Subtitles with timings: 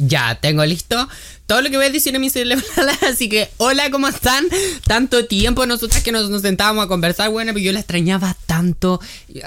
[0.00, 1.08] Ya, tengo listo
[1.50, 2.28] todo lo que voy a decir en mi.
[3.08, 4.46] Así que, hola, ¿cómo están?
[4.86, 7.28] Tanto tiempo nosotras que nos, nos sentábamos a conversar.
[7.30, 9.00] Bueno, pero yo la extrañaba tanto.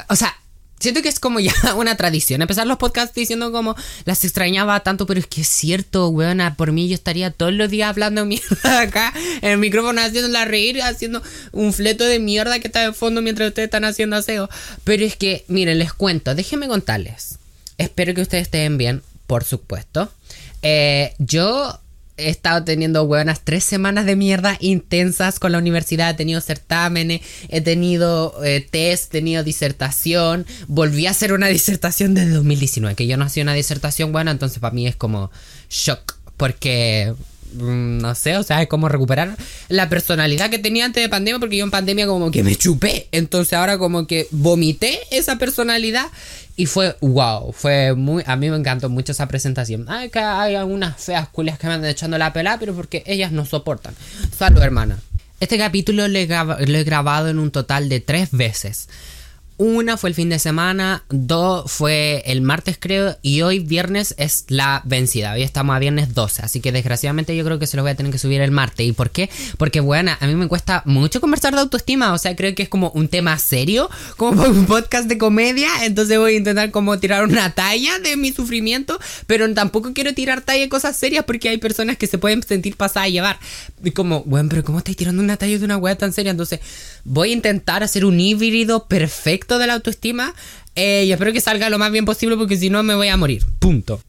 [0.09, 0.35] O sea,
[0.81, 5.05] siento que es como ya una tradición empezar los podcasts diciendo como las extrañaba tanto,
[5.05, 8.81] pero es que es cierto, weona, por mí yo estaría todos los días hablando mierda
[8.81, 11.23] acá en el micrófono haciéndola reír, haciendo
[11.53, 14.49] un fleto de mierda que está de fondo mientras ustedes están haciendo aseo.
[14.83, 17.39] Pero es que, miren, les cuento, déjenme contarles.
[17.77, 20.11] Espero que ustedes estén bien, por supuesto.
[20.63, 21.79] Eh, yo
[22.15, 26.11] he estado teniendo buenas tres semanas de mierda intensas con la universidad.
[26.11, 30.45] He tenido certámenes, he tenido eh, test, he tenido disertación.
[30.67, 34.59] Volví a hacer una disertación desde 2019, que yo no hacía una disertación buena, entonces
[34.59, 35.31] para mí es como
[35.69, 37.13] shock, porque
[37.53, 39.35] no sé, o sea, es como recuperar
[39.69, 43.07] la personalidad que tenía antes de pandemia, porque yo en pandemia como que me chupé,
[43.11, 46.07] entonces ahora como que vomité esa personalidad
[46.55, 49.85] y fue wow, fue muy, a mí me encantó mucho esa presentación.
[49.89, 53.31] Ay, que hay algunas feas culias que me andan echando la pela, pero porque ellas
[53.31, 53.95] no soportan.
[54.37, 54.99] Salud, hermana.
[55.39, 58.87] Este capítulo lo he grabado en un total de tres veces.
[59.57, 64.45] Una fue el fin de semana, dos fue el martes creo y hoy viernes es
[64.47, 65.33] la vencida.
[65.33, 67.95] Hoy estamos a viernes 12, así que desgraciadamente yo creo que se lo voy a
[67.95, 68.87] tener que subir el martes.
[68.87, 69.29] ¿Y por qué?
[69.59, 72.69] Porque bueno, a mí me cuesta mucho conversar de autoestima, o sea, creo que es
[72.69, 77.23] como un tema serio, como un podcast de comedia, entonces voy a intentar como tirar
[77.23, 81.59] una talla de mi sufrimiento, pero tampoco quiero tirar talla de cosas serias porque hay
[81.59, 83.39] personas que se pueden sentir pasadas a llevar.
[83.83, 86.31] Y como, bueno, pero ¿cómo estáis tirando una talla de una wea tan seria?
[86.31, 86.59] Entonces
[87.03, 90.33] voy a intentar hacer un híbrido perfecto de la autoestima.
[90.75, 93.17] Eh, y espero que salga lo más bien posible porque si no me voy a
[93.17, 93.45] morir.
[93.59, 94.01] Punto.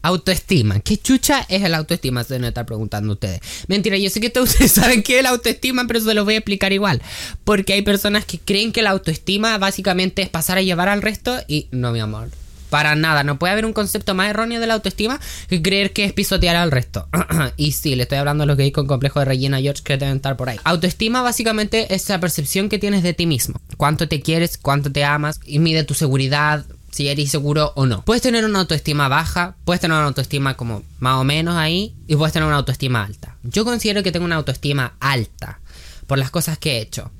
[0.00, 0.80] Autoestima.
[0.80, 2.22] ¿Qué chucha es el autoestima?
[2.24, 3.40] Se deben estar preguntando ustedes.
[3.66, 6.38] Mentira, yo sé que ustedes saben qué es la autoestima, pero se los voy a
[6.38, 7.02] explicar igual.
[7.44, 11.36] Porque hay personas que creen que la autoestima básicamente es pasar a llevar al resto
[11.48, 12.30] y no, mi amor.
[12.70, 16.04] Para nada, no puede haber un concepto más erróneo de la autoestima que creer que
[16.04, 17.08] es pisotear al resto.
[17.56, 20.16] y sí, le estoy hablando a los gays con complejo de Regina George que deben
[20.16, 20.58] estar por ahí.
[20.64, 23.60] Autoestima básicamente es la percepción que tienes de ti mismo.
[23.76, 28.04] Cuánto te quieres, cuánto te amas y mide tu seguridad, si eres seguro o no.
[28.04, 32.16] Puedes tener una autoestima baja, puedes tener una autoestima como más o menos ahí y
[32.16, 33.36] puedes tener una autoestima alta.
[33.42, 35.60] Yo considero que tengo una autoestima alta
[36.06, 37.10] por las cosas que he hecho.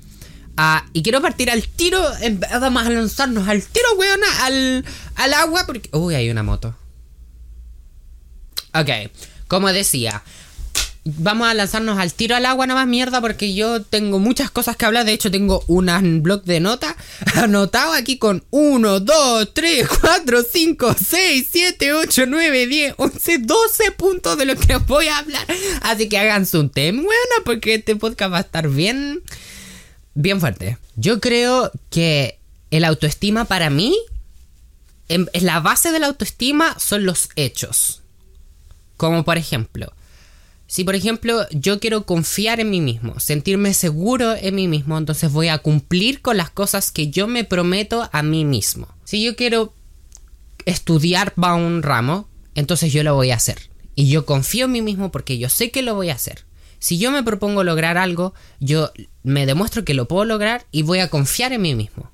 [0.61, 2.03] Ah, y quiero partir al tiro,
[2.59, 4.83] vamos a lanzarnos al tiro, weona, al,
[5.15, 5.89] al agua, porque...
[5.93, 6.75] Uy, hay una moto.
[8.73, 8.89] Ok,
[9.47, 10.21] como decía,
[11.05, 14.75] vamos a lanzarnos al tiro al agua, nada más mierda, porque yo tengo muchas cosas
[14.75, 15.05] que hablar.
[15.05, 16.93] De hecho, tengo un blog de notas
[17.35, 23.91] anotado aquí con 1, 2, 3, 4, 5, 6, 7, 8, 9, 10, 11, 12
[23.93, 25.47] puntos de lo que voy a hablar.
[25.83, 29.23] Así que háganse un tema, weona, porque este podcast va a estar bien
[30.19, 30.77] bien fuerte.
[30.95, 32.39] Yo creo que
[32.71, 33.97] el autoestima para mí,
[35.07, 38.01] en, la base de la autoestima son los hechos.
[38.97, 39.93] Como por ejemplo,
[40.67, 45.31] si por ejemplo yo quiero confiar en mí mismo, sentirme seguro en mí mismo, entonces
[45.31, 48.89] voy a cumplir con las cosas que yo me prometo a mí mismo.
[49.05, 49.73] Si yo quiero
[50.65, 53.69] estudiar para un ramo, entonces yo lo voy a hacer.
[53.95, 56.43] Y yo confío en mí mismo porque yo sé que lo voy a hacer.
[56.79, 58.91] Si yo me propongo lograr algo, yo
[59.23, 62.09] me demuestro que lo puedo lograr y voy a confiar en mí mismo.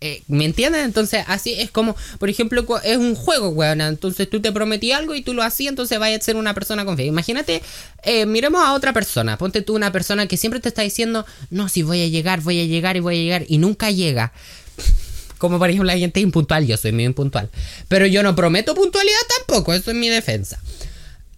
[0.00, 0.84] Eh, ¿Me entienden?
[0.84, 3.80] Entonces, así es como, por ejemplo, es un juego, weón.
[3.80, 6.84] Entonces tú te prometí algo y tú lo hacías, entonces vaya a ser una persona
[6.84, 7.08] confiada.
[7.08, 7.62] Imagínate,
[8.02, 9.38] eh, miremos a otra persona.
[9.38, 12.60] Ponte tú una persona que siempre te está diciendo, no, si voy a llegar, voy
[12.60, 14.34] a llegar y voy a llegar, y nunca llega.
[15.38, 17.48] Como por ejemplo la gente impuntual, yo soy muy impuntual.
[17.88, 20.60] Pero yo no prometo puntualidad tampoco, eso es mi defensa.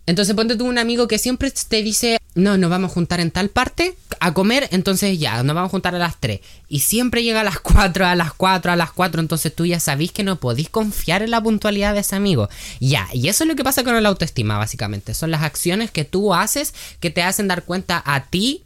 [0.07, 3.33] Entonces ponte tú un amigo que siempre te dice, no, nos vamos a juntar en
[3.33, 6.41] tal parte a comer, entonces ya, nos vamos a juntar a las 3.
[6.69, 9.81] Y siempre llega a las 4, a las 4, a las 4, entonces tú ya
[9.81, 12.49] sabís que no podís confiar en la puntualidad de ese amigo.
[12.79, 15.13] Ya, y eso es lo que pasa con la autoestima, básicamente.
[15.13, 18.63] Son las acciones que tú haces que te hacen dar cuenta a ti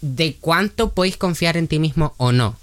[0.00, 2.56] de cuánto podéis confiar en ti mismo o no.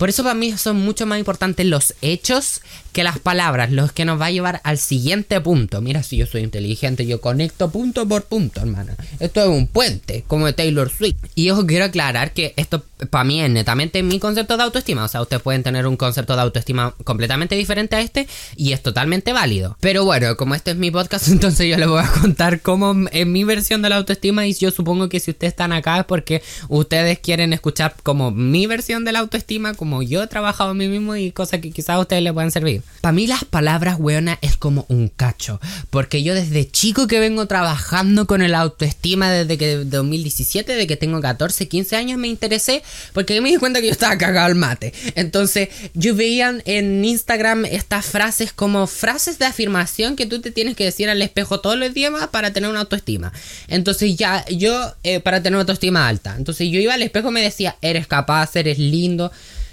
[0.00, 2.62] Por eso para mí son mucho más importantes los hechos
[2.92, 5.82] que las palabras, los que nos va a llevar al siguiente punto.
[5.82, 8.96] Mira, si yo soy inteligente, yo conecto punto por punto, hermana.
[9.18, 11.18] Esto es un puente, como de Taylor Swift.
[11.34, 15.04] Y os quiero aclarar que esto para mí es netamente mi concepto de autoestima.
[15.04, 18.26] O sea, ustedes pueden tener un concepto de autoestima completamente diferente a este
[18.56, 19.76] y es totalmente válido.
[19.80, 23.26] Pero bueno, como este es mi podcast, entonces yo les voy a contar cómo es
[23.26, 26.42] mi versión de la autoestima y yo supongo que si ustedes están acá es porque
[26.68, 30.74] ustedes quieren escuchar como mi versión de la autoestima, como como yo he trabajado a
[30.74, 32.82] mí mismo y cosas que quizás a ustedes les puedan servir.
[33.00, 35.60] Para mí las palabras, weona, es como un cacho.
[35.90, 40.96] Porque yo desde chico que vengo trabajando con el autoestima desde que 2017, de que
[40.96, 44.54] tengo 14, 15 años me interesé, porque me di cuenta que yo estaba cagado al
[44.54, 44.94] mate.
[45.16, 50.76] Entonces yo veía en Instagram estas frases como frases de afirmación que tú te tienes
[50.76, 53.32] que decir al espejo todos los días para tener una autoestima.
[53.66, 56.36] Entonces ya yo, eh, para tener una autoestima alta.
[56.38, 59.32] Entonces yo iba al espejo y me decía, eres capaz, eres lindo.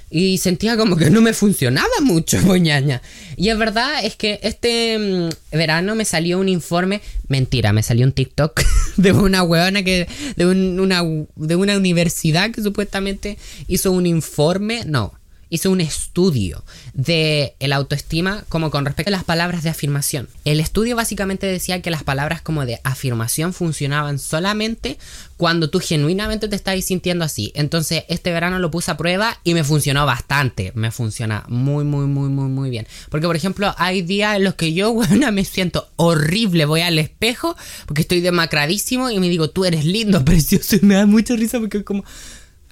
[0.10, 3.02] Y sentía como que no me funcionaba mucho, boñaña.
[3.36, 7.02] Y es verdad, es que este mm, verano me salió un informe.
[7.28, 8.62] Mentira, me salió un TikTok
[8.98, 10.08] de una huevona que.
[10.36, 11.04] De, una,
[11.36, 13.38] de una universidad que supuestamente
[13.68, 14.86] hizo un informe.
[14.86, 15.14] No,
[15.50, 16.64] hizo un estudio
[16.94, 20.28] de el autoestima como con respecto a las palabras de afirmación.
[20.46, 24.98] El estudio básicamente decía que las palabras como de afirmación funcionaban solamente
[25.38, 27.52] cuando tú genuinamente te estabas sintiendo así.
[27.56, 30.72] Entonces este verano lo puse a prueba y me funcionó bastante.
[30.76, 32.88] Me funciona muy, muy, muy, muy, muy bien.
[33.10, 36.66] Porque por ejemplo hay días en los que yo, bueno, me siento horrible.
[36.66, 37.56] Voy al espejo
[37.86, 40.76] porque estoy demacradísimo y me digo, tú eres lindo, precioso.
[40.76, 42.04] Y me da mucha risa porque es como...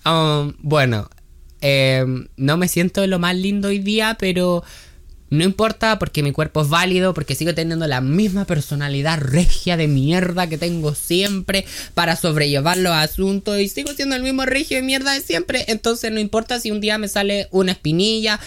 [0.06, 1.10] Um, bueno,
[1.68, 4.64] Em, no me siento lo más lindo hoy día, pero
[5.32, 9.88] no importa porque mi cuerpo es válido, porque sigo teniendo la misma personalidad regia de
[9.88, 11.66] mierda que tengo siempre
[11.96, 15.66] para sobrellevar los asuntos y sigo siendo el mismo regio de mierda de siempre.
[15.68, 18.40] Entonces no importa si un día me sale una espinilla,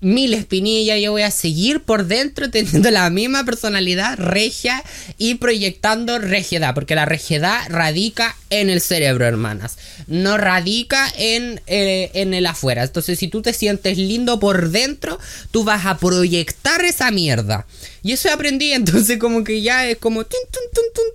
[0.00, 4.82] mil espinillas, yo voy a seguir por dentro teniendo la misma personalidad regia
[5.18, 9.76] y proyectando regiedad, porque la regiedad radica en el cerebro, hermanas,
[10.06, 12.82] no radica en, eh, en el afuera.
[12.82, 15.18] Entonces, si tú te sientes lindo por dentro,
[15.50, 17.66] tú vas a proyectar esa mierda.
[18.02, 20.40] Y eso aprendí, entonces como que ya es como, tun,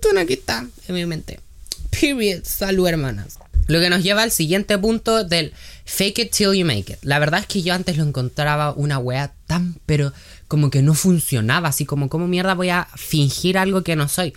[0.00, 1.40] tun, aquí está, en mi mente.
[1.90, 3.38] Period, salud, hermanas.
[3.66, 5.52] Lo que nos lleva al siguiente punto del
[5.84, 6.98] fake it till you make it.
[7.02, 10.12] La verdad es que yo antes lo encontraba una wea tan, pero
[10.48, 14.34] como que no funcionaba, así como, ¿cómo mierda voy a fingir algo que no soy?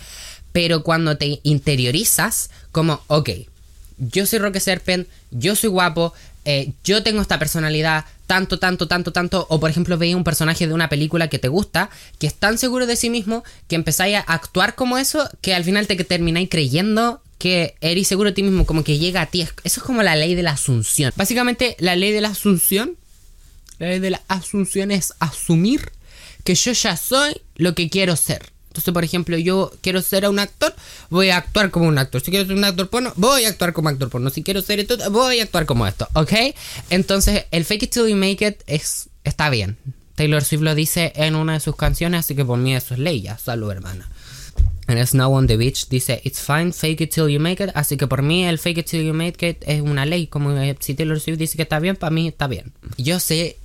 [0.51, 3.29] Pero cuando te interiorizas, como, ok,
[3.97, 6.13] yo soy Roque Serpent, yo soy guapo,
[6.45, 10.67] eh, yo tengo esta personalidad, tanto, tanto, tanto, tanto, o por ejemplo veía un personaje
[10.67, 11.89] de una película que te gusta,
[12.19, 15.63] que es tan seguro de sí mismo, que empezáis a actuar como eso, que al
[15.63, 19.41] final te termináis creyendo que eres seguro de ti mismo, como que llega a ti.
[19.41, 21.13] Eso es como la ley de la asunción.
[21.15, 22.95] Básicamente, la ley de la asunción,
[23.79, 25.91] la ley de la asunción es asumir
[26.43, 28.51] que yo ya soy lo que quiero ser.
[28.69, 30.73] Entonces, por ejemplo, yo quiero ser un actor,
[31.09, 32.21] voy a actuar como un actor.
[32.21, 34.29] Si quiero ser un actor porno, voy a actuar como actor porno.
[34.29, 36.33] Si quiero ser esto, voy a actuar como esto, ¿ok?
[36.91, 39.77] Entonces, el fake it till you make it es, está bien.
[40.13, 42.99] Taylor Swift lo dice en una de sus canciones, así que por mí eso es
[42.99, 43.37] ley ya.
[43.37, 44.09] Salud, hermana.
[44.87, 47.71] En Snow on the Beach dice, It's fine, fake it till you make it.
[47.75, 50.27] Así que por mí el fake it till you make it es una ley.
[50.27, 52.71] Como si Taylor Swift dice que está bien, para mí está bien.
[52.97, 53.57] Yo sé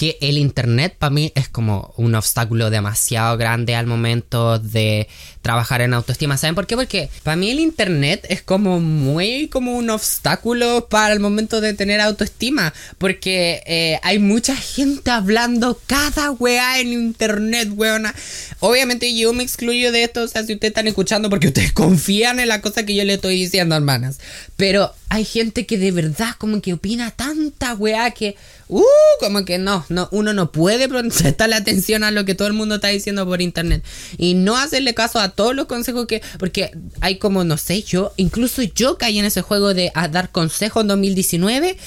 [0.00, 5.08] que el internet para mí es como un obstáculo demasiado grande al momento de
[5.42, 6.38] trabajar en autoestima.
[6.38, 6.74] ¿Saben por qué?
[6.74, 11.74] Porque para mí el internet es como muy como un obstáculo para el momento de
[11.74, 12.72] tener autoestima.
[12.96, 18.14] Porque eh, hay mucha gente hablando cada weá en internet, weona.
[18.60, 20.22] Obviamente yo me excluyo de esto.
[20.22, 23.14] O sea, si ustedes están escuchando porque ustedes confían en la cosa que yo le
[23.14, 24.18] estoy diciendo, hermanas.
[24.60, 28.36] Pero hay gente que de verdad como que opina tanta weá que...
[28.68, 28.82] Uh,
[29.18, 32.74] como que no, no, uno no puede prestarle atención a lo que todo el mundo
[32.74, 33.82] está diciendo por internet.
[34.18, 36.20] Y no hacerle caso a todos los consejos que...
[36.38, 40.82] Porque hay como, no sé, yo, incluso yo caí en ese juego de dar consejos
[40.82, 41.78] en 2019.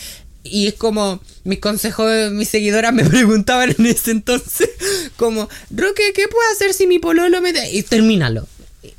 [0.44, 4.68] Y es como, mis consejos, mis seguidoras me preguntaban en ese entonces,
[5.16, 7.54] como, Roque, ¿qué puedo hacer si mi pololo me...
[7.72, 8.48] Y termínalo.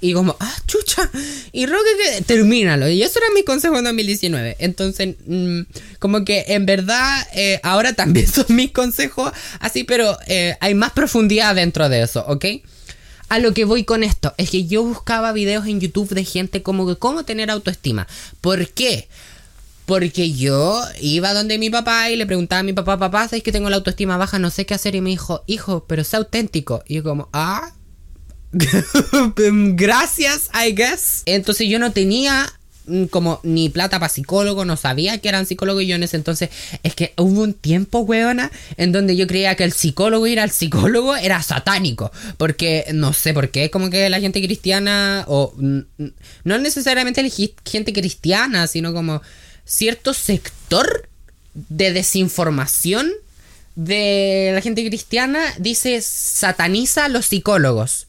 [0.01, 1.11] Y como, ah, chucha.
[1.53, 2.89] Y Roque, que termínalo.
[2.89, 4.57] Y eso era mi consejo en 2019.
[4.59, 5.61] Entonces, mm,
[5.99, 10.93] como que en verdad, eh, ahora también son mis consejos así, pero eh, hay más
[10.93, 12.47] profundidad dentro de eso, ¿ok?
[13.29, 16.63] A lo que voy con esto es que yo buscaba videos en YouTube de gente
[16.63, 18.07] como que cómo tener autoestima.
[18.41, 19.09] ¿Por qué?
[19.87, 23.53] Porque yo iba donde mi papá y le preguntaba a mi papá, papá, ¿sabes que
[23.53, 24.39] tengo la autoestima baja?
[24.39, 24.95] No sé qué hacer.
[24.95, 26.83] Y me dijo, hijo, pero sé auténtico.
[26.87, 27.73] Y yo como, ah,
[29.75, 31.23] Gracias, I guess.
[31.27, 32.53] Entonces yo no tenía
[32.87, 36.17] mm, como ni plata para psicólogo, no sabía que eran psicólogos y yo en ese
[36.17, 36.51] entonces
[36.83, 40.51] es que hubo un tiempo, weona, en donde yo creía que el psicólogo ir al
[40.51, 46.59] psicólogo era satánico, porque no sé por qué, como que la gente cristiana, o no
[46.59, 47.31] necesariamente la
[47.65, 49.21] gente cristiana, sino como
[49.65, 51.09] cierto sector
[51.55, 53.11] de desinformación
[53.77, 58.07] de la gente cristiana dice sataniza a los psicólogos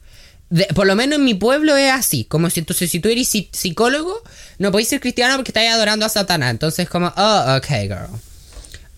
[0.74, 2.26] por lo menos en mi pueblo es así.
[2.26, 4.22] Como si entonces si tú eres psicólogo,
[4.60, 6.52] no podéis ser cristiano porque estáis adorando a Satanás.
[6.52, 8.10] Entonces como, oh, ok, girl.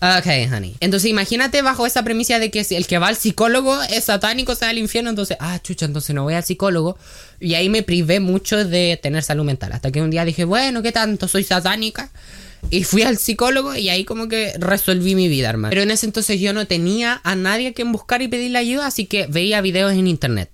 [0.00, 0.76] Ok, honey.
[0.78, 4.54] Entonces imagínate bajo esa premisa de que si el que va al psicólogo es satánico,
[4.54, 6.96] se va al infierno, entonces, ah, chucha, entonces no voy al psicólogo.
[7.40, 9.72] Y ahí me privé mucho de tener salud mental.
[9.72, 11.26] Hasta que un día dije, bueno, ¿qué tanto?
[11.26, 12.10] Soy satánica.
[12.70, 15.70] Y fui al psicólogo y ahí como que resolví mi vida, hermano.
[15.70, 18.86] Pero en ese entonces yo no tenía a nadie a quien buscar y pedirle ayuda,
[18.86, 20.50] así que veía videos en internet.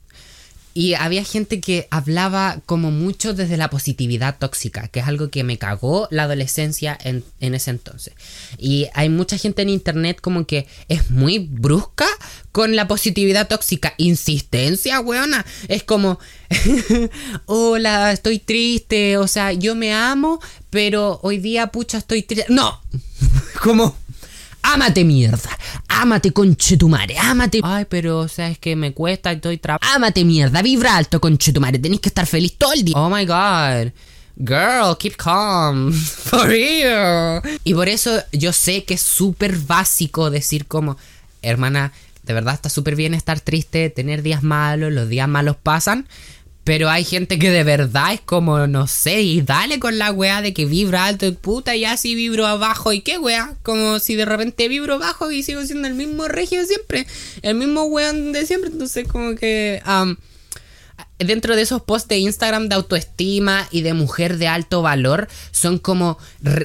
[0.75, 5.45] Y había gente que hablaba como mucho desde la positividad tóxica, que es algo que
[5.45, 8.13] me cagó la adolescencia en, en, ese entonces.
[8.59, 12.07] Y hay mucha gente en internet como que es muy brusca
[12.51, 13.95] con la positividad tóxica.
[13.99, 15.47] Insistencia, weona.
[15.69, 16.19] Es como,
[17.47, 20.41] hola, estoy triste, o sea, yo me amo,
[20.71, 22.47] pero hoy día, pucha, estoy triste.
[22.53, 22.83] No,
[23.63, 23.97] como
[24.65, 25.51] Ámate mierda.
[26.01, 27.17] Ámate conchetumare.
[27.19, 27.61] Ámate.
[27.63, 29.97] Ay, pero o sea, es que me cuesta, estoy trabajando.
[29.97, 30.63] Ámate mierda.
[30.63, 31.79] Vibra alto conchetumare.
[31.79, 32.97] Tenés que estar feliz todo el día.
[32.97, 33.93] Oh my god.
[34.37, 35.93] Girl, keep calm.
[35.93, 37.41] For real.
[37.63, 40.97] Y por eso yo sé que es súper básico decir como,
[41.43, 41.93] hermana,
[42.25, 46.09] de verdad está súper bien estar triste, tener días malos, los días malos pasan.
[46.65, 50.41] Pero hay gente que de verdad es como, no sé, y dale con la weá
[50.41, 54.25] de que vibra alto, puta, y así vibro abajo, y qué weá, como si de
[54.25, 57.07] repente vibro abajo y sigo siendo el mismo regio siempre,
[57.43, 59.83] el mismo weón de siempre, entonces como que...
[61.19, 65.79] dentro de esos posts de Instagram de autoestima y de mujer de alto valor son
[65.79, 66.19] como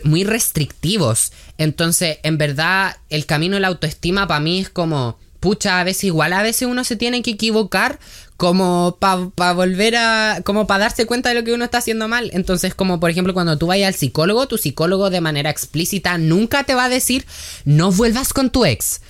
[0.04, 1.32] muy restrictivos.
[1.58, 6.06] Entonces, en verdad, el camino de la autoestima para mí es como, pucha, a veces
[6.06, 8.00] igual, a veces uno se tiene que equivocar
[8.38, 12.30] como para volver a, como para darse cuenta de lo que uno está haciendo mal.
[12.34, 16.64] Entonces, como por ejemplo cuando tú vayas al psicólogo, tu psicólogo de manera explícita nunca
[16.64, 17.26] te va a decir,
[17.66, 19.02] no vuelvas con tu ex.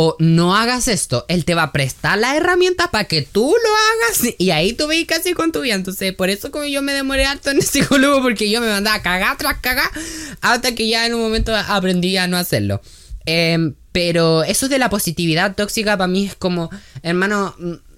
[0.00, 3.68] O no hagas esto, él te va a prestar la herramienta para que tú lo
[4.06, 5.74] hagas y ahí tú veis casi con tu vida.
[5.74, 8.96] Entonces, por eso como yo me demoré harto en el psicólogo porque yo me mandaba
[8.96, 9.90] a cagar tras cagar
[10.40, 12.80] hasta que ya en un momento aprendí a no hacerlo.
[13.30, 16.70] Em, pero eso de la positividad tóxica para mí es como,
[17.02, 17.54] hermano,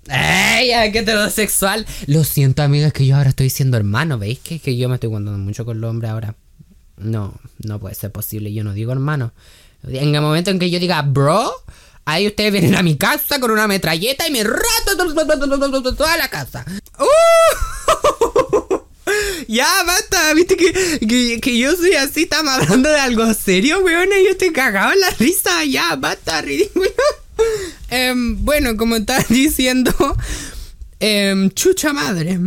[0.08, 0.72] ¡Ey!
[0.90, 1.86] ¡Qué heterosexual!
[2.08, 4.18] Lo siento, amigas, que yo ahora estoy siendo hermano.
[4.18, 6.34] ¿Veis que, que yo me estoy guardando mucho con los hombres ahora?
[6.96, 8.52] No, no puede ser posible.
[8.52, 9.32] Yo no digo hermano.
[9.86, 11.48] En el momento en que yo diga bro,
[12.06, 16.66] ahí ustedes vienen a mi casa con una metralleta y me rato toda la casa.
[16.98, 17.04] ¡Uh!
[19.48, 24.24] Ya, basta, viste que, que, yo soy así, estamos hablando de algo serio, weón, y
[24.24, 26.90] yo estoy cagado en la risa, ya, basta, ridículo.
[27.88, 29.92] Em, bueno, como estás diciendo,
[31.00, 32.38] em, chucha madre.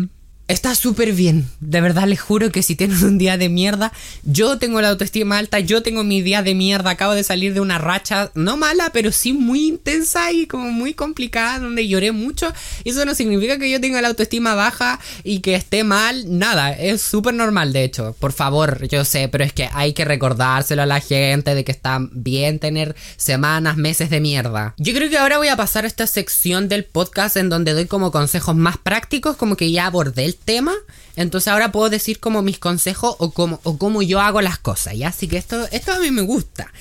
[0.50, 1.48] Está súper bien.
[1.62, 5.38] De verdad les juro que si tienes un día de mierda, yo tengo la autoestima
[5.38, 6.90] alta, yo tengo mi día de mierda.
[6.90, 10.94] Acabo de salir de una racha, no mala, pero sí muy intensa y como muy
[10.94, 12.52] complicada, donde lloré mucho.
[12.84, 16.26] Eso no significa que yo tenga la autoestima baja y que esté mal.
[16.28, 18.14] Nada, es súper normal, de hecho.
[18.20, 21.72] Por favor, yo sé, pero es que hay que recordárselo a la gente de que
[21.72, 24.76] está bien tener semanas, meses de mierda.
[24.78, 27.86] Yo creo que ahora voy a pasar a esta sección del podcast en donde doy
[27.86, 30.74] como consejos más prácticos, como que ya abordé el tema,
[31.16, 34.96] entonces ahora puedo decir como mis consejos o como, o cómo yo hago las cosas,
[34.98, 35.10] ¿ya?
[35.10, 36.72] Así que esto, esto a mí me gusta.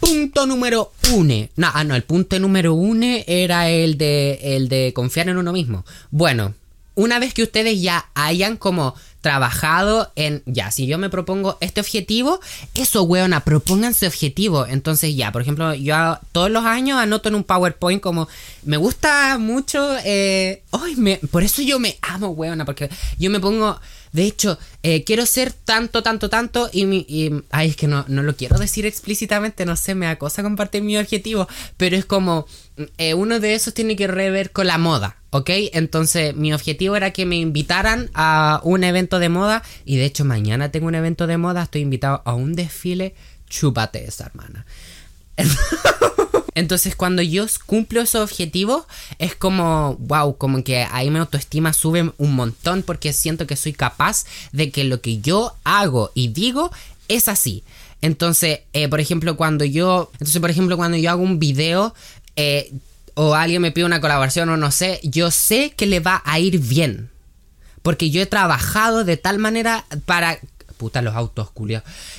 [0.00, 1.48] Punto número uno.
[1.56, 5.52] No, ah, no, el punto número uno era el de, el de confiar en uno
[5.52, 5.84] mismo.
[6.10, 6.54] Bueno,
[6.94, 11.80] una vez que ustedes ya hayan como trabajado en, ya, si yo me propongo este
[11.80, 12.40] objetivo,
[12.74, 14.66] eso, weona, propónganse objetivo.
[14.66, 18.28] Entonces, ya, por ejemplo, yo todos los años anoto en un PowerPoint como,
[18.64, 20.62] me gusta mucho, eh,
[20.96, 23.78] me, por eso yo me amo, weona, porque yo me pongo,
[24.12, 28.22] de hecho, eh, quiero ser tanto, tanto, tanto, y, y ay, es que no, no
[28.22, 32.46] lo quiero decir explícitamente, no sé, me acosa compartir mi objetivo, pero es como,
[32.98, 35.16] eh, uno de esos tiene que rever con la moda.
[35.30, 35.50] ¿ok?
[35.72, 40.24] Entonces mi objetivo era que me invitaran a un evento de moda y de hecho
[40.24, 43.14] mañana tengo un evento de moda, estoy invitado a un desfile,
[43.48, 44.66] chúpate esa hermana.
[46.54, 48.84] Entonces cuando yo cumplo esos objetivos
[49.18, 53.72] es como, wow, como que ahí mi autoestima sube un montón porque siento que soy
[53.72, 56.70] capaz de que lo que yo hago y digo
[57.08, 57.62] es así.
[58.02, 61.94] Entonces, eh, por ejemplo, cuando yo, entonces por ejemplo cuando yo hago un video,
[62.36, 62.72] eh,
[63.14, 66.38] o alguien me pide una colaboración o no sé, yo sé que le va a
[66.38, 67.10] ir bien.
[67.82, 70.38] Porque yo he trabajado de tal manera para...
[70.80, 71.50] Puta, los autos.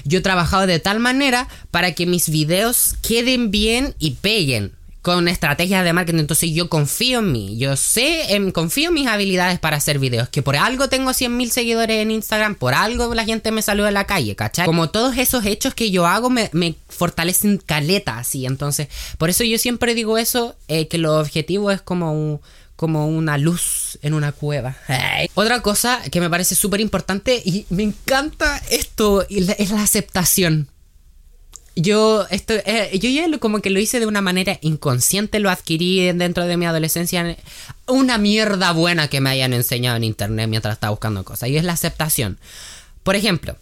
[0.06, 5.28] Yo he trabajado de tal manera para que mis videos queden bien y peguen con
[5.28, 6.20] estrategias de marketing.
[6.20, 7.58] Entonces yo confío en mí.
[7.58, 10.30] Yo sé, en, confío en mis habilidades para hacer videos.
[10.30, 12.54] Que por algo tengo 100.000 seguidores en Instagram.
[12.54, 14.68] Por algo la gente me saluda en la calle, ¿cachai?
[14.68, 16.52] Como todos esos hechos que yo hago me,
[16.88, 18.46] fortalecen caleta así.
[18.46, 22.42] Entonces, por eso yo siempre digo eso, eh, que lo objetivo es como
[22.82, 24.76] como una luz en una cueva.
[25.36, 30.68] Otra cosa que me parece súper importante y me encanta esto es la aceptación
[31.76, 36.12] yo esto eh, yo ya como que lo hice de una manera inconsciente, lo adquirí
[36.12, 37.38] dentro de mi adolescencia.
[37.86, 41.50] Una mierda buena que me hayan enseñado en internet mientras estaba buscando cosas.
[41.50, 42.40] Y es la aceptación.
[43.04, 43.58] Por ejemplo,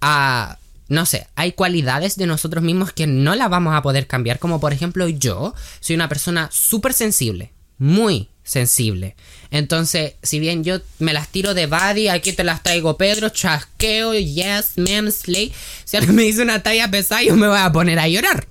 [0.00, 4.40] a no sé, hay cualidades de nosotros mismos que no las vamos a poder cambiar.
[4.40, 7.52] Como por ejemplo, yo soy una persona súper sensible.
[7.78, 9.14] Muy sensible.
[9.52, 14.12] Entonces, si bien yo me las tiro de body, aquí te las traigo Pedro, chasqueo,
[14.14, 15.52] yes, ma'am, slay.
[15.84, 18.48] Si alguien me dice una talla pesada, yo me voy a poner a llorar.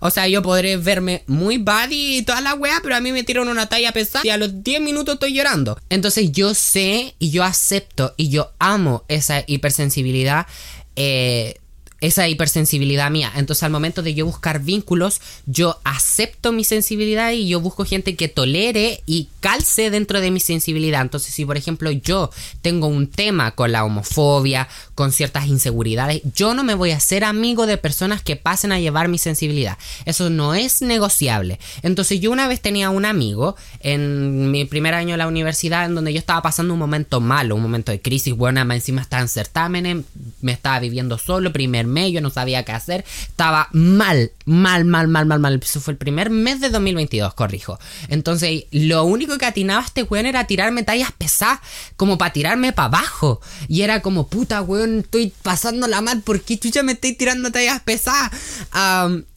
[0.00, 3.24] O sea, yo podré verme muy body y toda la weá, pero a mí me
[3.24, 5.78] tiran una talla pesada y a los 10 minutos estoy llorando.
[5.90, 10.46] Entonces yo sé y yo acepto y yo amo esa hipersensibilidad.
[10.94, 11.56] Eh,
[12.02, 13.32] esa hipersensibilidad mía.
[13.36, 18.16] Entonces al momento de yo buscar vínculos, yo acepto mi sensibilidad y yo busco gente
[18.16, 21.00] que tolere y calce dentro de mi sensibilidad.
[21.00, 22.30] Entonces si por ejemplo yo
[22.60, 27.22] tengo un tema con la homofobia, con ciertas inseguridades, yo no me voy a hacer
[27.22, 29.78] amigo de personas que pasen a llevar mi sensibilidad.
[30.04, 31.60] Eso no es negociable.
[31.82, 35.94] Entonces yo una vez tenía un amigo en mi primer año de la universidad en
[35.94, 39.28] donde yo estaba pasando un momento malo, un momento de crisis, buena, encima estaba en
[39.28, 40.04] certámenes,
[40.40, 45.26] me estaba viviendo solo, primer yo no sabía qué hacer, estaba mal, mal, mal, mal,
[45.26, 45.60] mal, mal.
[45.62, 47.78] Eso fue el primer mes de 2022, corrijo.
[48.08, 51.60] Entonces, lo único que atinaba este weón era tirarme tallas pesadas,
[51.96, 53.40] como para tirarme para abajo.
[53.68, 57.80] Y era como, puta weón, estoy pasándola mal, ¿por qué chucha me estoy tirando tallas
[57.82, 58.32] pesadas?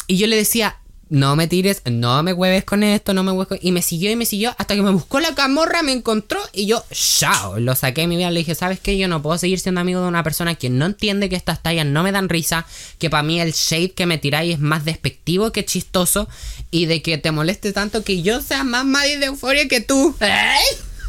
[0.08, 0.78] y yo le decía,
[1.10, 3.60] no me tires, no me hueves con esto, no me hueves con...
[3.62, 6.66] Y me siguió y me siguió hasta que me buscó la camorra, me encontró y
[6.66, 8.32] yo, chao, lo saqué de mi vida.
[8.32, 8.98] Le dije, ¿sabes qué?
[8.98, 11.86] Yo no puedo seguir siendo amigo de una persona que no entiende que estas tallas
[11.86, 12.66] no me dan risa,
[12.98, 16.28] que para mí el shade que me tiráis es más despectivo que chistoso
[16.72, 20.16] y de que te moleste tanto que yo sea más madre de euforia que tú.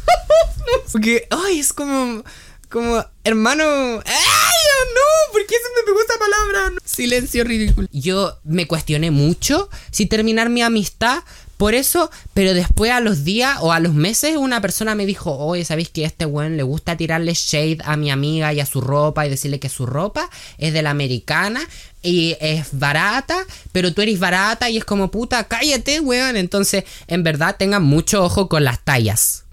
[0.91, 2.23] Porque, ay, es como
[2.69, 3.63] como, hermano,
[4.05, 4.46] ¡ay,
[4.97, 5.33] no!
[5.33, 6.81] ¿Por qué se me pegó esa palabra?
[6.83, 7.87] Silencio ridículo.
[7.91, 11.23] Yo me cuestioné mucho si terminar mi amistad
[11.57, 15.35] por eso, pero después a los días o a los meses una persona me dijo,
[15.35, 18.79] oye, ¿sabéis que este weón le gusta tirarle shade a mi amiga y a su
[18.79, 21.67] ropa y decirle que su ropa es de la americana
[22.03, 26.37] y es barata, pero tú eres barata y es como puta, cállate, weón.
[26.37, 29.43] Entonces, en verdad, tengan mucho ojo con las tallas.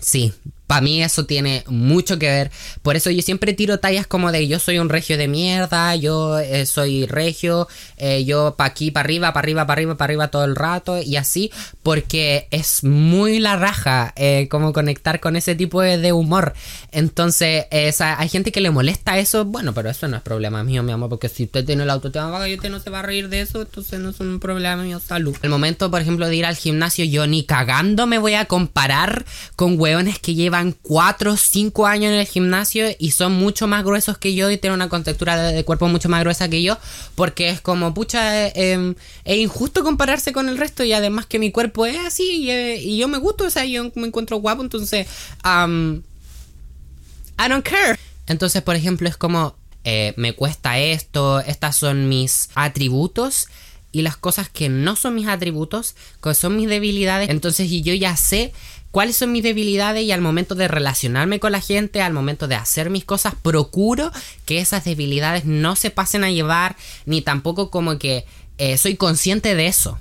[0.00, 0.34] Sí,
[0.72, 2.50] para mí eso tiene mucho que ver.
[2.80, 6.38] Por eso yo siempre tiro tallas como de yo soy un regio de mierda, yo
[6.38, 10.28] eh, soy regio, eh, yo pa' aquí, para arriba, para arriba, para arriba, para arriba
[10.28, 11.50] todo el rato y así,
[11.82, 16.54] porque es muy la raja eh, como conectar con ese tipo de, humor.
[16.90, 20.92] Entonces, hay gente que le molesta eso, bueno, pero eso no es problema mío, mi
[20.92, 23.28] amor, porque si usted tiene el autotema vaga y usted no se va a reír
[23.28, 25.36] de eso, entonces no es un problema mío, salud.
[25.42, 29.26] El momento, por ejemplo, de ir al gimnasio, yo ni cagando me voy a comparar
[29.54, 33.82] con hueones que llevan 4 o 5 años en el gimnasio y son mucho más
[33.82, 36.78] gruesos que yo y tienen una contextura de, cuerpo mucho más gruesa que yo,
[37.16, 38.94] porque es como, pucha, eh, em,
[39.24, 42.96] es injusto compararse con el resto y además que mi cuerpo es así y, eh,
[42.96, 45.08] yo me gusto, o sea, yo me encuentro guapo, entonces,
[45.44, 46.00] I
[47.48, 47.98] don't care.
[48.28, 53.48] Entonces, por ejemplo, es como, eh, me cuesta esto, estas son mis atributos
[53.90, 57.94] y las cosas que no son mis atributos, que son mis debilidades, entonces y yo
[57.94, 58.52] ya sé
[58.92, 62.54] cuáles son mis debilidades y al momento de relacionarme con la gente, al momento de
[62.54, 64.12] hacer mis cosas, procuro
[64.44, 66.76] que esas debilidades no se pasen a llevar,
[67.06, 68.24] ni tampoco como que
[68.58, 69.98] eh, soy consciente de eso.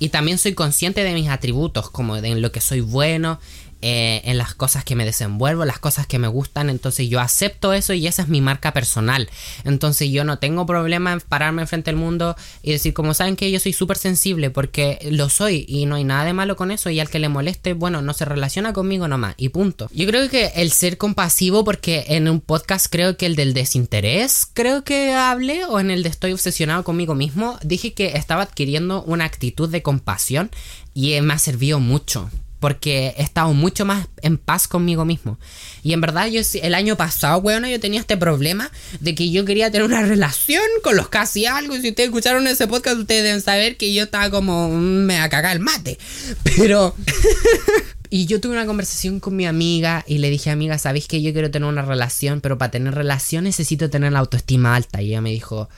[0.00, 3.40] Y también soy consciente de mis atributos, como de en lo que soy bueno,
[3.80, 7.72] eh, en las cosas que me desenvuelvo, las cosas que me gustan, entonces yo acepto
[7.72, 9.28] eso y esa es mi marca personal.
[9.64, 13.50] Entonces yo no tengo problema en pararme frente al mundo y decir, como saben que
[13.50, 16.90] yo soy súper sensible, porque lo soy y no hay nada de malo con eso
[16.90, 19.88] y al que le moleste, bueno, no se relaciona conmigo nomás y punto.
[19.92, 24.48] Yo creo que el ser compasivo, porque en un podcast creo que el del desinterés,
[24.52, 29.02] creo que hablé, o en el de estoy obsesionado conmigo mismo, dije que estaba adquiriendo
[29.04, 30.50] una actitud de compasión
[30.94, 32.28] y me ha servido mucho
[32.60, 35.38] porque he estado mucho más en paz conmigo mismo.
[35.82, 39.44] Y en verdad, yo el año pasado, weón, yo tenía este problema de que yo
[39.44, 41.74] quería tener una relación con los casi algo.
[41.74, 45.28] Si ustedes escucharon ese podcast, ustedes deben saber que yo estaba como mm, me a
[45.28, 45.98] cagar el mate.
[46.56, 46.94] Pero.
[48.10, 51.32] y yo tuve una conversación con mi amiga y le dije, amiga, ¿sabéis que yo
[51.32, 52.40] quiero tener una relación?
[52.40, 55.02] Pero para tener relación necesito tener la autoestima alta.
[55.02, 55.68] Y ella me dijo,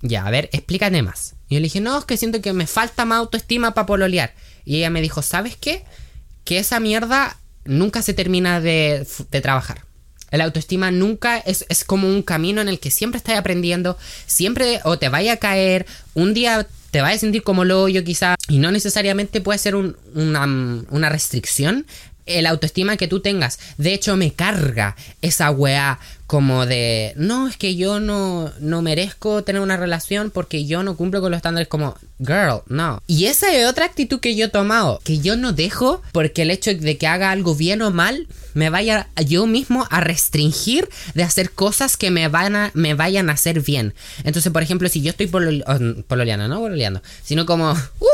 [0.00, 1.36] ya, a ver, explícate más.
[1.48, 4.34] Y yo le dije, no, es que siento que me falta más autoestima para pololear.
[4.64, 5.84] Y ella me dijo, ¿sabes qué?
[6.44, 9.06] Que esa mierda nunca se termina de,
[9.42, 9.82] trabajar.
[10.30, 14.98] El autoestima nunca es, como un camino en el que siempre estás aprendiendo, siempre o
[14.98, 18.58] te vaya a caer, un día te vaya a sentir como lo yo quizá, y
[18.58, 19.94] no necesariamente puede ser una,
[20.90, 21.86] una restricción
[22.26, 23.58] el autoestima que tú tengas.
[23.78, 25.98] De hecho, me carga esa weá
[26.32, 30.96] como de, no, es que yo no, no merezco tener una relación porque yo no
[30.96, 33.02] cumplo con los estándares como, girl, no.
[33.06, 36.50] Y esa es otra actitud que yo he tomado, que yo no dejo porque el
[36.50, 41.22] hecho de que haga algo bien o mal me vaya yo mismo a restringir de
[41.22, 43.92] hacer cosas que me, van a, me vayan a hacer bien.
[44.24, 48.06] Entonces, por ejemplo, si yo estoy pololeando, no pololeando, sino como, uh,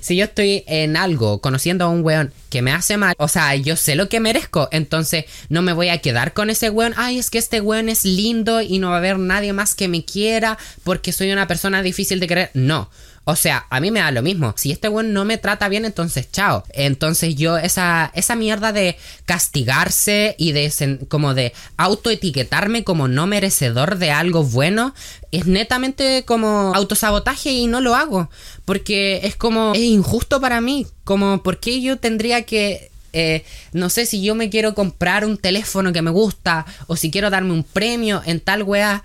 [0.00, 3.54] si yo estoy en algo conociendo a un weón que me hace mal, o sea,
[3.56, 6.94] yo sé lo que merezco, entonces no me voy a quedar con ese weón.
[6.96, 9.88] Ay, es que este weón es lindo y no va a haber nadie más que
[9.88, 12.50] me quiera porque soy una persona difícil de querer.
[12.54, 12.90] No.
[13.24, 14.52] O sea, a mí me da lo mismo.
[14.56, 16.64] Si este weón no me trata bien, entonces chao.
[16.72, 23.98] Entonces yo, esa, esa mierda de castigarse y de como de autoetiquetarme como no merecedor
[23.98, 24.92] de algo bueno,
[25.30, 28.28] es netamente como autosabotaje y no lo hago.
[28.64, 30.86] Porque es como, es injusto para mí.
[31.04, 35.36] Como, ¿por qué yo tendría que eh, no sé si yo me quiero comprar un
[35.36, 39.04] teléfono que me gusta o si quiero darme un premio en tal weá,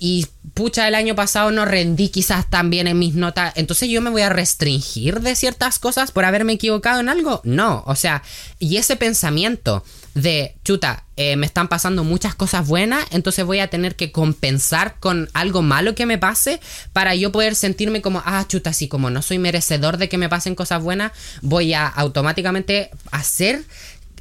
[0.00, 4.00] y pucha, el año pasado no rendí quizás tan bien en mis notas, entonces yo
[4.00, 7.40] me voy a restringir de ciertas cosas por haberme equivocado en algo.
[7.44, 8.22] No, o sea,
[8.58, 13.68] y ese pensamiento de, chuta, eh, me están pasando muchas cosas buenas, entonces voy a
[13.68, 16.60] tener que compensar con algo malo que me pase
[16.92, 20.28] para yo poder sentirme como, ah, chuta, así como no soy merecedor de que me
[20.28, 23.64] pasen cosas buenas, voy a automáticamente hacer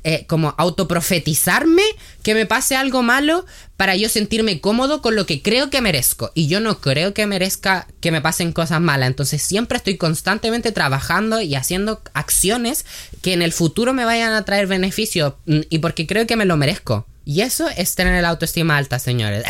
[0.03, 1.83] eh, como autoprofetizarme
[2.23, 3.45] que me pase algo malo
[3.77, 6.31] para yo sentirme cómodo con lo que creo que merezco.
[6.33, 9.07] Y yo no creo que merezca que me pasen cosas malas.
[9.07, 12.85] Entonces siempre estoy constantemente trabajando y haciendo acciones
[13.21, 15.37] que en el futuro me vayan a traer beneficio.
[15.45, 17.05] Mm, y porque creo que me lo merezco.
[17.25, 19.43] Y eso es tener la autoestima alta, señores.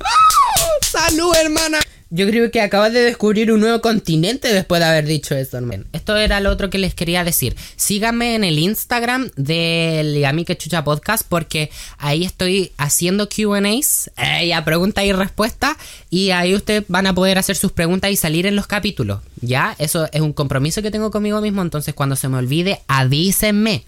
[0.82, 1.80] ¡Salud, hermana!
[2.16, 5.82] Yo creo que acabas de descubrir un nuevo continente después de haber dicho eso, hermano.
[5.92, 7.56] Esto era lo otro que les quería decir.
[7.74, 14.54] Síganme en el Instagram del Yami que Chucha Podcast porque ahí estoy haciendo QAs, eh,
[14.54, 15.76] a preguntas y respuestas.
[16.08, 19.18] Y ahí ustedes van a poder hacer sus preguntas y salir en los capítulos.
[19.40, 21.62] Ya, eso es un compromiso que tengo conmigo mismo.
[21.62, 23.86] Entonces, cuando se me olvide, avísenme.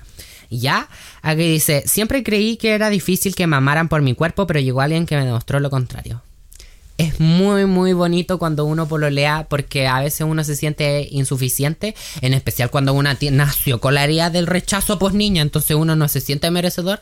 [0.50, 0.88] ¿Ya?
[1.22, 4.80] Aquí dice, siempre creí que era difícil que me amaran por mi cuerpo, pero llegó
[4.80, 6.22] alguien que me demostró lo contrario
[6.98, 12.34] es muy muy bonito cuando uno pololea porque a veces uno se siente insuficiente, en
[12.34, 16.20] especial cuando uno nació con la herida del rechazo post niña, entonces uno no se
[16.20, 17.00] siente merecedor,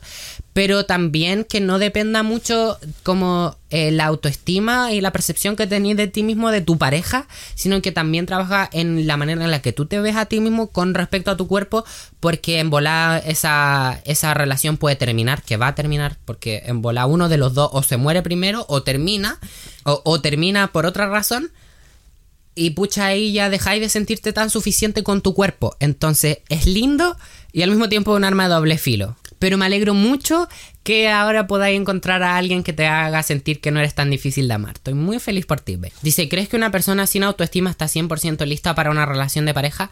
[0.53, 5.97] pero también que no dependa mucho como eh, la autoestima y la percepción que tenés
[5.97, 9.63] de ti mismo, de tu pareja, sino que también trabaja en la manera en la
[9.63, 11.85] que tú te ves a ti mismo con respecto a tu cuerpo,
[12.21, 17.07] porque en volar esa, esa relación puede terminar, que va a terminar, porque en volar
[17.07, 19.39] uno de los dos o se muere primero o termina,
[19.85, 21.51] o, o termina por otra razón.
[22.55, 25.75] Y pucha, ahí ya dejáis de sentirte tan suficiente con tu cuerpo.
[25.81, 27.17] Entonces es lindo
[27.53, 29.17] y al mismo tiempo un arma de doble filo.
[29.39, 30.49] Pero me alegro mucho
[30.85, 34.47] que ahora podáis encontrar a alguien que te haga sentir que no eres tan difícil
[34.47, 34.75] de amar.
[34.75, 38.75] Estoy muy feliz por ti, Dice, ¿crees que una persona sin autoestima está 100% lista
[38.75, 39.91] para una relación de pareja?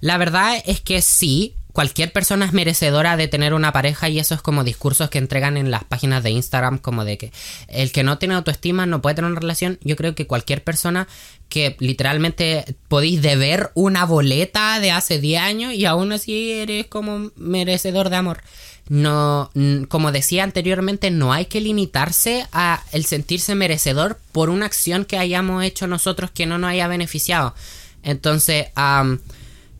[0.00, 4.34] La verdad es que sí, cualquier persona es merecedora de tener una pareja y eso
[4.34, 7.32] es como discursos que entregan en las páginas de Instagram como de que
[7.68, 9.78] el que no tiene autoestima no puede tener una relación.
[9.82, 11.06] Yo creo que cualquier persona
[11.48, 17.30] que literalmente podéis deber una boleta de hace 10 años y aún así eres como
[17.36, 18.42] merecedor de amor
[18.88, 19.50] no,
[19.88, 25.18] como decía anteriormente, no hay que limitarse a el sentirse merecedor por una acción que
[25.18, 27.54] hayamos hecho nosotros que no nos haya beneficiado.
[28.02, 28.66] Entonces,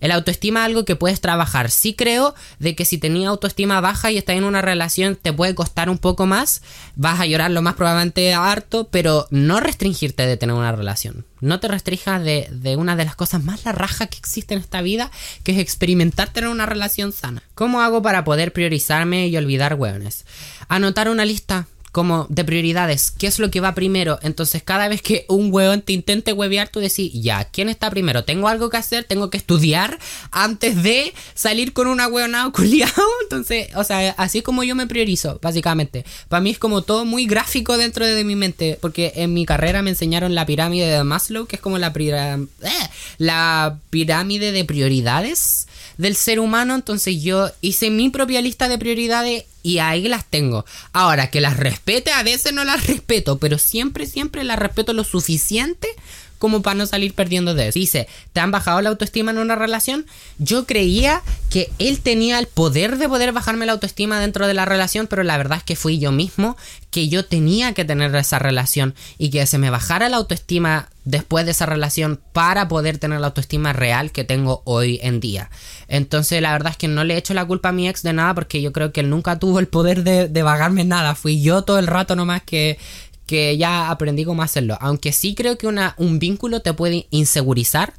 [0.03, 1.71] el autoestima es algo que puedes trabajar.
[1.71, 5.55] Sí creo de que si tenías autoestima baja y estás en una relación te puede
[5.55, 6.61] costar un poco más,
[6.97, 11.25] vas a llorar lo más probablemente harto, pero no restringirte de tener una relación.
[11.41, 15.12] No te restringas de, una de las cosas más la que existe en esta vida,
[15.45, 17.45] que es experimentar tener una relación sana.
[17.55, 20.25] ¿Cómo hago para poder priorizarme y olvidar hueones?
[20.69, 24.18] Anotar una lista como de prioridades, qué es lo que va primero.
[24.22, 28.24] Entonces, cada vez que un hueón te intente huevear, tú decís, ya, ¿quién está primero?
[28.24, 29.98] Tengo algo que hacer, tengo que estudiar
[30.31, 33.02] antes de salir con una hueonada culiado.
[33.22, 36.07] Entonces, o sea, así como yo me priorizo, básicamente.
[36.28, 39.83] Para mí es como todo muy gráfico dentro de mi mente, porque en mi carrera
[39.83, 42.46] me enseñaron la pirámide de Maslow, que es como la, eh,
[43.18, 45.66] la pirámide de prioridades
[46.03, 46.75] del ser humano.
[46.75, 50.67] Entonces, yo hice mi propia lista de prioridades y ahí las tengo.
[50.93, 55.05] Ahora, que las respete, a veces no las respeto, pero siempre, siempre las respeto lo
[55.05, 55.88] suficiente
[56.42, 57.78] como para no salir perdiendo de eso.
[57.78, 60.07] Dice, ¿te han bajado la autoestima en una relación?
[60.38, 64.64] Yo creía que él tenía el poder de poder bajarme la autoestima dentro de la
[64.64, 66.57] relación, pero la verdad es que fui yo mismo
[66.90, 71.44] que yo tenía que tener esa relación y que se me bajara la autoestima después
[71.44, 75.48] de esa relación para poder tener la autoestima real que tengo hoy en día.
[75.87, 78.14] Entonces la verdad es que no le he hecho la culpa a mi ex de
[78.14, 81.14] nada porque yo creo que él nunca tuvo el poder de, de vagarme nada.
[81.14, 82.78] Fui yo todo el rato nomás que,
[83.27, 84.77] que ya aprendí cómo hacerlo.
[84.81, 87.95] Aunque sí creo que una, un vínculo te puede insegurizar.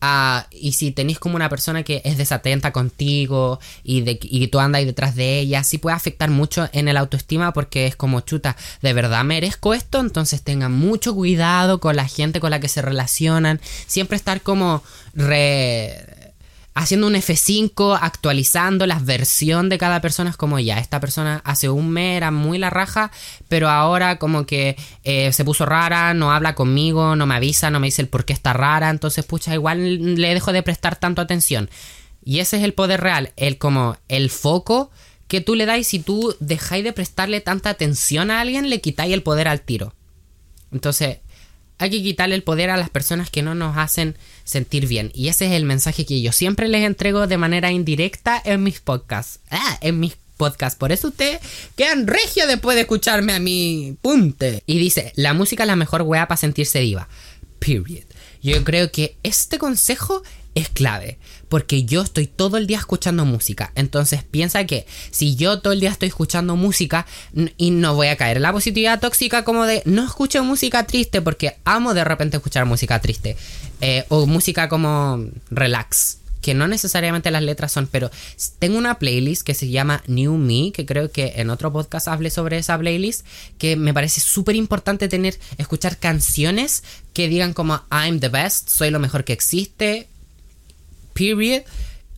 [0.00, 4.60] Ah, y si tenéis como una persona que es desatenta contigo y, de, y tú
[4.60, 8.56] andas detrás de ella, sí puede afectar mucho en el autoestima porque es como chuta,
[8.80, 12.80] de verdad merezco esto, entonces tengan mucho cuidado con la gente con la que se
[12.80, 14.84] relacionan, siempre estar como
[15.14, 16.17] re
[16.78, 20.30] haciendo un F5, actualizando la versión de cada persona.
[20.30, 23.10] Es como ya, esta persona hace un mes era muy la raja,
[23.48, 27.80] pero ahora como que eh, se puso rara, no habla conmigo, no me avisa, no
[27.80, 28.90] me dice el por qué está rara.
[28.90, 31.68] Entonces, pucha, igual le dejo de prestar tanto atención.
[32.24, 34.90] Y ese es el poder real, el como el foco
[35.26, 38.80] que tú le das y si tú dejáis de prestarle tanta atención a alguien, le
[38.80, 39.94] quitáis el poder al tiro.
[40.70, 41.18] Entonces,
[41.78, 45.10] hay que quitarle el poder a las personas que no nos hacen sentir bien.
[45.14, 48.80] Y ese es el mensaje que yo siempre les entrego de manera indirecta en mis
[48.80, 49.40] podcasts.
[49.50, 50.78] Ah, en mis podcasts.
[50.78, 51.40] Por eso ustedes
[51.76, 54.62] quedan regio después de escucharme a mi punte.
[54.66, 57.08] Y dice, la música es la mejor weá para sentirse diva.
[57.58, 58.04] Period.
[58.42, 60.22] Yo creo que este consejo
[60.54, 61.18] es clave.
[61.48, 63.72] Porque yo estoy todo el día escuchando música.
[63.74, 67.06] Entonces piensa que si yo todo el día estoy escuchando música
[67.56, 71.22] y no voy a caer en la positividad tóxica como de no escucho música triste
[71.22, 73.36] porque amo de repente escuchar música triste.
[73.80, 76.18] Eh, o música como relax.
[76.40, 78.10] Que no necesariamente las letras son, pero
[78.58, 82.30] tengo una playlist que se llama New Me, que creo que en otro podcast hablé
[82.30, 83.26] sobre esa playlist,
[83.58, 88.90] que me parece súper importante tener, escuchar canciones que digan como I'm the best, soy
[88.90, 90.08] lo mejor que existe,
[91.18, 91.62] period,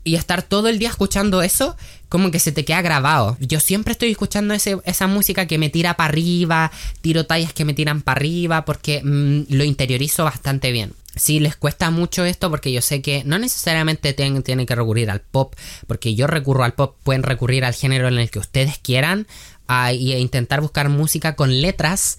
[0.03, 1.77] y estar todo el día escuchando eso,
[2.09, 3.37] como que se te queda grabado.
[3.41, 7.65] Yo siempre estoy escuchando ese, esa música que me tira para arriba, tiro tallas que
[7.65, 10.93] me tiran para arriba, porque mm, lo interiorizo bastante bien.
[11.17, 15.11] Sí, les cuesta mucho esto porque yo sé que no necesariamente tienen, tienen que recurrir
[15.11, 15.55] al pop,
[15.87, 19.27] porque yo recurro al pop, pueden recurrir al género en el que ustedes quieran
[19.67, 22.19] a, y intentar buscar música con letras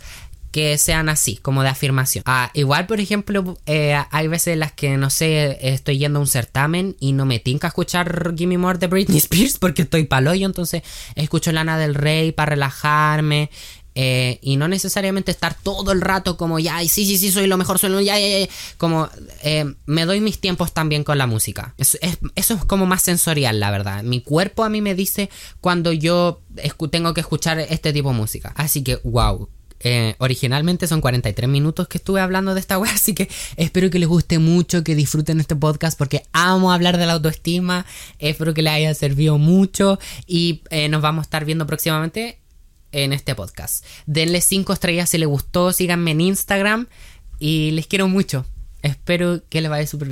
[0.52, 2.24] que sean así, como de afirmación.
[2.28, 6.22] Ah, igual, por ejemplo, eh, hay veces en las que, no sé, estoy yendo a
[6.22, 10.46] un certamen y no me tinca escuchar Gimme More de Britney Spears porque estoy paloyo,
[10.46, 10.84] entonces
[11.16, 13.50] escucho Lana del Rey para relajarme.
[13.94, 17.58] Eh, y no necesariamente estar todo el rato como ya, sí, sí, sí, soy lo
[17.58, 18.48] mejor, soy lo ya, ya, ya.
[18.78, 19.10] Como
[19.44, 21.76] eh, me doy mis tiempos también con la música.
[21.78, 22.00] Es,
[22.36, 24.04] eso es como más sensorial, la verdad.
[24.04, 26.42] Mi cuerpo a mí me dice cuando yo
[26.90, 28.54] tengo que escuchar este tipo de música.
[28.56, 29.50] Así que, wow,
[29.84, 34.00] eh, originalmente son 43 minutos que estuve hablando de esta web, así que espero que
[34.00, 37.86] les guste mucho, que disfruten este podcast porque amo hablar de la autoestima,
[38.20, 42.40] espero que les haya servido mucho y eh, nos vamos a estar viendo próximamente
[42.92, 43.86] en este podcast.
[44.06, 46.88] Denle 5 estrellas si les gustó, síganme en Instagram
[47.40, 48.46] y les quiero mucho.
[48.82, 50.10] Espero que les vaya súper bien.